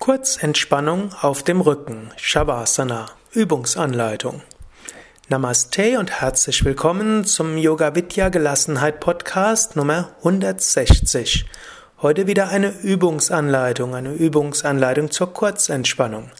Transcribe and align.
Kurzentspannung 0.00 1.10
auf 1.20 1.42
dem 1.42 1.60
Rücken, 1.60 2.10
Shavasana, 2.16 3.10
Übungsanleitung. 3.32 4.40
Namaste 5.28 5.98
und 5.98 6.22
herzlich 6.22 6.64
willkommen 6.64 7.26
zum 7.26 7.58
Yoga 7.58 7.94
Vidya 7.94 8.30
Gelassenheit 8.30 9.00
Podcast 9.00 9.76
Nummer 9.76 10.08
160. 10.20 11.44
Heute 12.00 12.26
wieder 12.26 12.48
eine 12.48 12.70
Übungsanleitung, 12.70 13.94
eine 13.94 14.14
Übungsanleitung 14.14 15.10
zur 15.10 15.34
Kurzentspannung. 15.34 16.30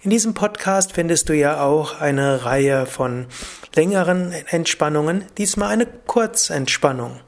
In 0.00 0.08
diesem 0.08 0.32
Podcast 0.32 0.94
findest 0.94 1.28
du 1.28 1.34
ja 1.34 1.62
auch 1.62 2.00
eine 2.00 2.46
Reihe 2.46 2.86
von 2.86 3.26
längeren 3.76 4.32
Entspannungen, 4.32 5.26
diesmal 5.36 5.68
eine 5.68 5.84
Kurzentspannung. 5.84 7.20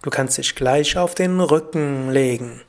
Du 0.00 0.08
kannst 0.08 0.38
dich 0.38 0.54
gleich 0.54 0.96
auf 0.96 1.14
den 1.14 1.38
Rücken 1.38 2.10
legen 2.10 2.62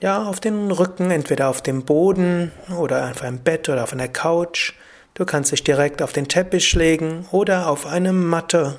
ja, 0.00 0.22
auf 0.24 0.40
den 0.40 0.70
Rücken, 0.70 1.10
entweder 1.10 1.48
auf 1.48 1.62
dem 1.62 1.84
Boden 1.84 2.52
oder 2.78 3.04
einfach 3.04 3.26
im 3.26 3.38
Bett 3.38 3.68
oder 3.68 3.82
auf 3.82 3.92
einer 3.92 4.08
Couch. 4.08 4.74
Du 5.14 5.24
kannst 5.24 5.52
dich 5.52 5.64
direkt 5.64 6.02
auf 6.02 6.12
den 6.12 6.28
Teppich 6.28 6.74
legen 6.74 7.26
oder 7.32 7.68
auf 7.68 7.86
eine 7.86 8.12
Matte. 8.12 8.76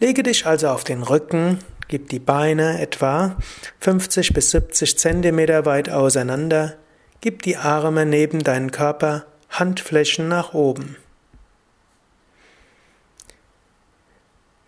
Lege 0.00 0.22
dich 0.22 0.46
also 0.46 0.68
auf 0.68 0.84
den 0.84 1.02
Rücken, 1.02 1.58
gib 1.88 2.08
die 2.08 2.20
Beine 2.20 2.80
etwa 2.80 3.36
50 3.80 4.32
bis 4.32 4.52
70 4.52 4.98
Zentimeter 4.98 5.66
weit 5.66 5.90
auseinander, 5.90 6.76
gib 7.20 7.42
die 7.42 7.56
Arme 7.56 8.06
neben 8.06 8.42
deinen 8.44 8.70
Körper, 8.70 9.26
Handflächen 9.50 10.28
nach 10.28 10.54
oben. 10.54 10.96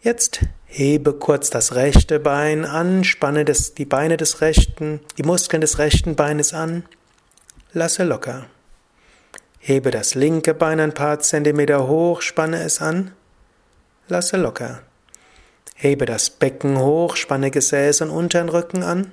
Jetzt 0.02 0.40
hebe 0.70 1.14
kurz 1.14 1.50
das 1.50 1.74
rechte 1.74 2.20
Bein 2.20 2.64
an, 2.64 3.02
spanne 3.02 3.44
das, 3.44 3.74
die 3.74 3.84
Beine 3.84 4.16
des 4.16 4.40
rechten, 4.40 5.00
die 5.18 5.24
Muskeln 5.24 5.60
des 5.60 5.78
rechten 5.78 6.14
Beines 6.14 6.54
an, 6.54 6.84
lasse 7.72 8.04
locker. 8.04 8.46
Hebe 9.58 9.90
das 9.90 10.14
linke 10.14 10.54
Bein 10.54 10.78
ein 10.78 10.94
paar 10.94 11.18
Zentimeter 11.18 11.88
hoch, 11.88 12.22
spanne 12.22 12.62
es 12.62 12.80
an, 12.80 13.10
lasse 14.06 14.36
locker. 14.36 14.82
Hebe 15.74 16.06
das 16.06 16.30
Becken 16.30 16.78
hoch, 16.78 17.16
spanne 17.16 17.50
Gesäß 17.50 18.02
und 18.02 18.10
unteren 18.10 18.48
Rücken 18.48 18.84
an, 18.84 19.10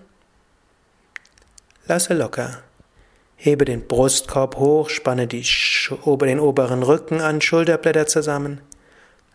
lasse 1.87 2.13
locker. 2.13 2.61
Hebe 3.35 3.65
den 3.65 3.87
Brustkorb 3.87 4.57
hoch, 4.57 4.89
spanne 4.89 5.25
die, 5.25 5.43
den 5.43 6.39
oberen 6.39 6.83
Rücken 6.83 7.19
an, 7.19 7.41
Schulterblätter 7.41 8.05
zusammen, 8.05 8.61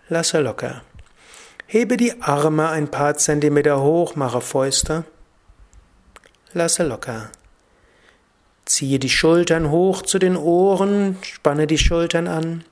lasse 0.08 0.40
locker. 0.40 0.82
Hebe 1.72 1.96
die 1.96 2.20
Arme 2.20 2.68
ein 2.68 2.90
paar 2.90 3.16
Zentimeter 3.16 3.80
hoch, 3.80 4.14
mache 4.14 4.42
Fäuste. 4.42 5.04
Lasse 6.52 6.82
locker. 6.82 7.30
Ziehe 8.66 8.98
die 8.98 9.08
Schultern 9.08 9.70
hoch 9.70 10.02
zu 10.02 10.18
den 10.18 10.36
Ohren, 10.36 11.16
spanne 11.22 11.66
die 11.66 11.78
Schultern 11.78 12.28
an. 12.28 12.62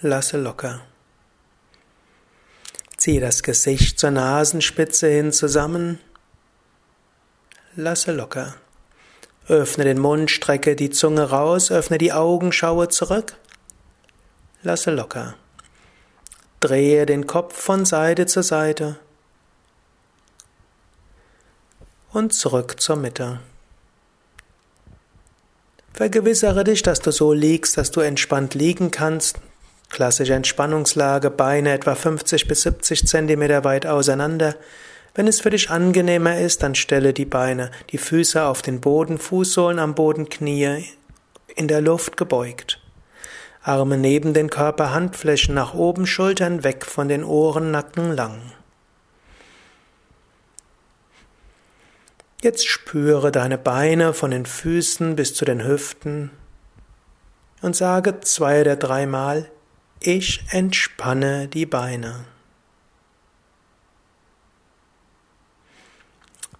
Lasse 0.00 0.38
locker. 0.38 0.82
Ziehe 2.96 3.20
das 3.20 3.42
Gesicht 3.42 3.98
zur 3.98 4.12
Nasenspitze 4.12 5.08
hin 5.08 5.32
zusammen. 5.32 5.98
Lasse 7.74 8.12
locker. 8.12 8.54
Öffne 9.48 9.82
den 9.82 9.98
Mund, 9.98 10.30
strecke 10.30 10.76
die 10.76 10.90
Zunge 10.90 11.30
raus, 11.30 11.72
öffne 11.72 11.98
die 11.98 12.12
Augen, 12.12 12.52
schaue 12.52 12.88
zurück. 12.88 13.36
Lasse 14.62 14.92
locker. 14.92 15.34
Drehe 16.60 17.06
den 17.06 17.26
Kopf 17.26 17.56
von 17.56 17.86
Seite 17.86 18.26
zu 18.26 18.42
Seite 18.42 18.96
und 22.12 22.34
zurück 22.34 22.78
zur 22.78 22.96
Mitte. 22.96 23.40
Vergewissere 25.94 26.64
dich, 26.64 26.82
dass 26.82 27.00
du 27.00 27.12
so 27.12 27.32
liegst, 27.32 27.78
dass 27.78 27.90
du 27.90 28.00
entspannt 28.00 28.54
liegen 28.54 28.90
kannst. 28.90 29.38
Klassische 29.88 30.34
Entspannungslage, 30.34 31.30
Beine 31.30 31.72
etwa 31.72 31.94
50 31.94 32.46
bis 32.46 32.60
70 32.62 33.06
Zentimeter 33.06 33.64
weit 33.64 33.86
auseinander. 33.86 34.54
Wenn 35.14 35.28
es 35.28 35.40
für 35.40 35.50
dich 35.50 35.70
angenehmer 35.70 36.38
ist, 36.38 36.62
dann 36.62 36.74
stelle 36.74 37.14
die 37.14 37.24
Beine, 37.24 37.70
die 37.90 37.98
Füße 37.98 38.44
auf 38.44 38.60
den 38.60 38.82
Boden, 38.82 39.16
Fußsohlen 39.16 39.78
am 39.78 39.94
Boden, 39.94 40.28
Knie 40.28 40.84
in 41.56 41.68
der 41.68 41.80
Luft 41.80 42.18
gebeugt. 42.18 42.79
Arme 43.62 43.98
neben 43.98 44.32
den 44.32 44.48
Körper, 44.48 44.92
Handflächen 44.92 45.54
nach 45.54 45.74
oben, 45.74 46.06
Schultern 46.06 46.64
weg 46.64 46.86
von 46.86 47.08
den 47.08 47.24
Ohren, 47.24 47.70
Nacken 47.70 48.12
lang. 48.16 48.40
Jetzt 52.42 52.66
spüre 52.66 53.30
deine 53.30 53.58
Beine 53.58 54.14
von 54.14 54.30
den 54.30 54.46
Füßen 54.46 55.14
bis 55.14 55.34
zu 55.34 55.44
den 55.44 55.62
Hüften 55.62 56.30
und 57.60 57.76
sage 57.76 58.20
zwei 58.20 58.62
oder 58.62 58.76
dreimal, 58.76 59.50
ich 60.00 60.42
entspanne 60.48 61.48
die 61.48 61.66
Beine. 61.66 62.24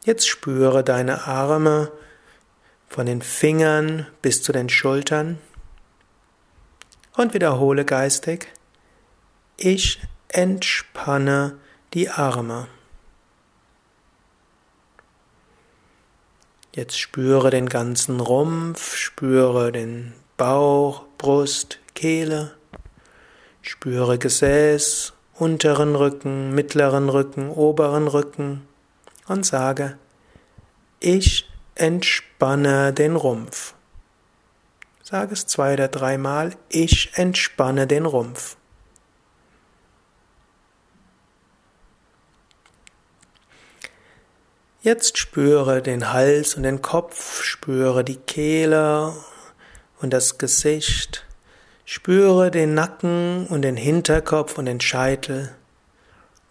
Jetzt 0.05 0.29
spüre 0.29 0.85
deine 0.85 1.27
Arme 1.27 1.91
von 2.89 3.07
den 3.07 3.23
Fingern 3.23 4.07
bis 4.21 4.43
zu 4.43 4.53
den 4.53 4.69
Schultern 4.69 5.39
und 7.21 7.35
wiederhole 7.35 7.85
geistig, 7.85 8.49
ich 9.59 10.01
entspanne 10.29 11.59
die 11.93 12.09
Arme. 12.09 12.67
Jetzt 16.75 16.99
spüre 16.99 17.51
den 17.51 17.69
ganzen 17.69 18.21
Rumpf, 18.21 18.97
spüre 18.97 19.71
den 19.71 20.15
Bauch, 20.39 21.05
Brust, 21.19 21.79
Kehle, 21.95 22.55
spüre 23.61 24.17
Gesäß, 24.17 25.13
unteren 25.35 25.97
Rücken, 25.97 26.55
mittleren 26.55 27.11
Rücken, 27.11 27.51
oberen 27.51 28.09
Rücken 28.09 28.67
und 29.29 29.45
sage, 29.45 29.99
ich 31.01 31.47
entspanne 31.75 32.95
den 32.95 33.15
Rumpf. 33.15 33.75
Sag 35.11 35.33
es 35.33 35.47
zwei 35.47 35.73
oder 35.73 35.89
dreimal, 35.89 36.53
ich 36.69 37.11
entspanne 37.15 37.89
den 37.89 38.07
Rumpf. 38.07 38.57
Jetzt 44.83 45.19
spüre 45.19 45.83
den 45.83 46.13
Hals 46.13 46.55
und 46.55 46.63
den 46.63 46.81
Kopf, 46.81 47.43
spüre 47.43 48.05
die 48.05 48.17
Kehle 48.19 49.13
und 50.01 50.13
das 50.13 50.39
Gesicht, 50.39 51.27
spüre 51.85 52.53
den 52.53 52.75
Nacken 52.75 53.49
und 53.49 53.63
den 53.63 53.77
Hinterkopf 53.77 54.59
und 54.59 54.67
den 54.67 54.81
Scheitel 54.81 55.53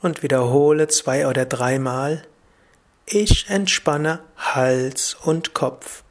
und 0.02 0.22
wiederhole 0.22 0.90
zwei 0.90 1.28
oder 1.28 1.46
dreimal, 1.46 2.24
ich 3.06 3.50
entspanne 3.50 4.20
Hals 4.36 5.16
und 5.16 5.54
Kopf. 5.54 6.04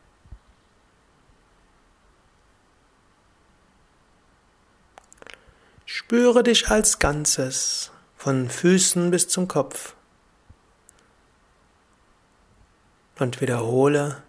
Spüre 6.00 6.44
dich 6.44 6.70
als 6.70 7.00
Ganzes, 7.00 7.91
von 8.16 8.48
Füßen 8.48 9.10
bis 9.10 9.26
zum 9.26 9.48
Kopf. 9.48 9.97
Und 13.19 13.41
wiederhole, 13.41 14.22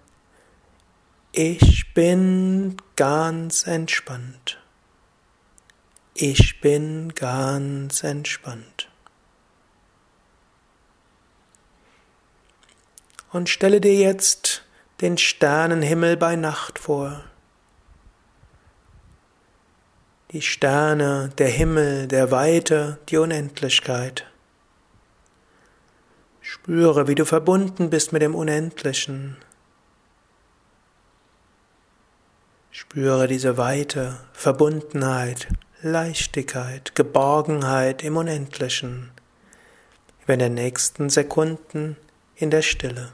ich 1.31 1.93
bin 1.93 2.75
ganz 2.95 3.67
entspannt. 3.67 4.59
Ich 6.15 6.59
bin 6.59 7.13
ganz 7.13 8.01
entspannt. 8.01 8.89
Und 13.31 13.47
stelle 13.47 13.79
dir 13.79 13.95
jetzt 13.95 14.63
den 15.01 15.19
Sternenhimmel 15.19 16.17
bei 16.17 16.35
Nacht 16.35 16.79
vor 16.79 17.23
die 20.31 20.41
Sterne, 20.43 21.31
der 21.39 21.47
Himmel, 21.47 22.07
der 22.07 22.29
Weite, 22.29 22.99
die 23.09 23.17
Unendlichkeit. 23.17 24.27
Spüre, 26.39 27.07
wie 27.07 27.15
du 27.15 27.25
verbunden 27.25 27.89
bist 27.89 28.13
mit 28.13 28.21
dem 28.21 28.35
Unendlichen. 28.35 29.37
Spüre 32.69 33.27
diese 33.27 33.57
Weite, 33.57 34.19
Verbundenheit, 34.33 35.47
Leichtigkeit, 35.81 36.93
Geborgenheit 36.93 38.03
im 38.03 38.15
Unendlichen, 38.15 39.11
wie 40.27 40.33
in 40.33 40.39
den 40.39 40.53
nächsten 40.53 41.09
Sekunden 41.09 41.97
in 42.35 42.51
der 42.51 42.61
Stille. 42.61 43.11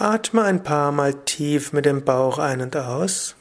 Atme 0.00 0.44
ein 0.44 0.62
paar 0.62 0.92
Mal 0.92 1.12
tief 1.24 1.72
mit 1.72 1.84
dem 1.84 2.04
Bauch 2.04 2.38
ein 2.38 2.60
und 2.60 2.76
aus. 2.76 3.34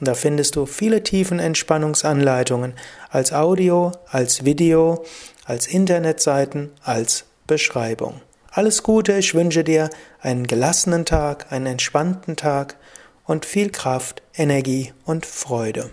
und 0.00 0.06
da 0.06 0.14
findest 0.14 0.54
du 0.54 0.66
viele 0.66 1.02
Tiefenentspannungsanleitungen 1.02 2.74
als 3.10 3.32
Audio, 3.32 3.90
als 4.08 4.44
Video, 4.44 5.04
als 5.44 5.66
Internetseiten, 5.66 6.70
als 6.84 7.24
Beschreibung. 7.48 8.20
Alles 8.58 8.82
Gute, 8.82 9.12
ich 9.12 9.34
wünsche 9.34 9.62
dir 9.62 9.88
einen 10.20 10.48
gelassenen 10.48 11.04
Tag, 11.04 11.52
einen 11.52 11.66
entspannten 11.66 12.34
Tag 12.34 12.74
und 13.24 13.46
viel 13.46 13.70
Kraft, 13.70 14.20
Energie 14.34 14.92
und 15.04 15.26
Freude. 15.26 15.90